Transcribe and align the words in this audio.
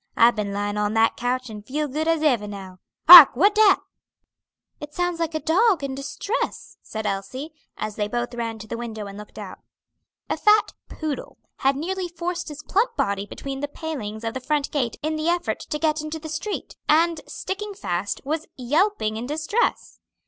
I've 0.17 0.35
been 0.35 0.51
lying 0.51 0.77
on 0.79 0.95
that 0.95 1.15
coach, 1.15 1.47
and 1.47 1.63
feel 1.63 1.87
good 1.87 2.07
as 2.07 2.23
ever 2.23 2.47
now. 2.47 2.79
Hark! 3.07 3.35
what 3.35 3.53
dat?" 3.53 3.77
"It 4.79 4.95
sounds 4.95 5.19
like 5.19 5.35
a 5.35 5.39
dog 5.39 5.83
in 5.83 5.93
distress," 5.93 6.77
said 6.81 7.05
Elsie, 7.05 7.53
as 7.77 7.97
they 7.97 8.07
both 8.07 8.33
ran 8.33 8.57
to 8.57 8.67
the 8.67 8.79
window 8.79 9.05
and 9.05 9.15
looked 9.15 9.37
out. 9.37 9.59
A 10.27 10.37
fat 10.37 10.73
poodle 10.89 11.37
had 11.57 11.75
nearly 11.75 12.07
forced 12.07 12.47
his 12.47 12.63
plump 12.63 12.95
body 12.97 13.27
between 13.27 13.59
the 13.59 13.67
palings 13.67 14.23
of 14.23 14.33
the 14.33 14.39
front 14.39 14.71
gate 14.71 14.97
in 15.03 15.17
the 15.17 15.29
effort 15.29 15.59
to 15.69 15.77
get 15.77 16.01
into 16.01 16.17
the 16.17 16.29
street, 16.29 16.75
and 16.89 17.21
sticking 17.27 17.75
fast, 17.75 18.21
was 18.25 18.47
yelping 18.57 19.17
in 19.17 19.27
distress. 19.27 19.99